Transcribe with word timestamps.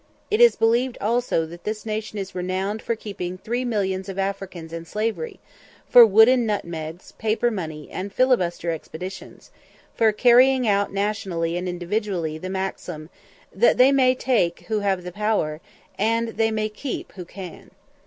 It 0.31 0.41
is 0.41 0.55
believed 0.55 0.97
also 0.99 1.45
that 1.45 1.63
this 1.63 1.85
nation 1.85 2.17
is 2.17 2.33
renowned 2.33 2.81
for 2.81 2.95
keeping 2.95 3.37
three 3.37 3.63
millions 3.63 4.09
of 4.09 4.17
Africans 4.17 4.73
in 4.73 4.83
slavery 4.83 5.39
for 5.87 6.03
wooden 6.07 6.43
nutmegs, 6.47 7.11
paper 7.19 7.51
money, 7.51 7.87
and 7.91 8.11
"fillibuster" 8.11 8.71
expeditions 8.73 9.51
for 9.93 10.11
carrying 10.11 10.67
out 10.67 10.91
nationally 10.91 11.55
and 11.55 11.69
individually 11.69 12.39
the 12.39 12.49
maxim 12.49 13.11
"That 13.53 13.77
they 13.77 13.91
may 13.91 14.15
take 14.15 14.61
who 14.69 14.79
have 14.79 15.03
the 15.03 15.11
power, 15.11 15.61
And 15.99 16.29
they 16.29 16.49
may 16.49 16.67
keep 16.69 17.11
who 17.11 17.23
can." 17.23 17.69